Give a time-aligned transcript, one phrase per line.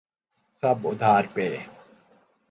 [0.63, 1.47] سب ادھار پہ۔